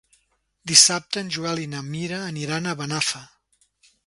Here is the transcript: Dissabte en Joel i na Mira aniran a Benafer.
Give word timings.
Dissabte 0.71 1.21
en 1.25 1.29
Joel 1.35 1.61
i 1.67 1.69
na 1.75 1.83
Mira 1.91 2.23
aniran 2.31 2.67
a 2.73 2.77
Benafer. 2.81 3.23